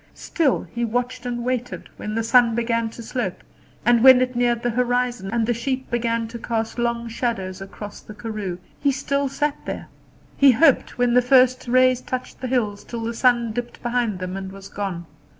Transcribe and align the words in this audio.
Still 0.15 0.63
he 0.63 0.83
watched 0.83 1.27
and 1.27 1.43
waited 1.45 1.87
when 1.97 2.15
the 2.15 2.23
sun 2.23 2.55
began 2.55 2.89
to 2.89 3.03
slope, 3.03 3.43
and 3.85 4.03
when 4.03 4.19
it 4.19 4.35
neared 4.35 4.63
the 4.63 4.71
horizon 4.71 5.29
and 5.31 5.45
the 5.45 5.53
sheep 5.53 5.91
began 5.91 6.27
to 6.29 6.39
cast 6.39 6.79
long 6.79 7.07
shadows 7.07 7.61
across 7.61 8.01
the 8.01 8.15
karoo, 8.15 8.57
he 8.79 8.91
still 8.91 9.29
sat 9.29 9.57
there. 9.65 9.89
He 10.37 10.53
hoped 10.53 10.97
when 10.97 11.13
the 11.13 11.21
first 11.21 11.67
rays 11.67 12.01
touched 12.01 12.41
the 12.41 12.47
hills 12.47 12.83
till 12.83 13.03
the 13.03 13.13
sun 13.13 13.51
dipped 13.51 13.83
behind 13.83 14.17
them 14.17 14.35
and 14.35 14.51
was 14.51 14.69
gone. 14.69 15.05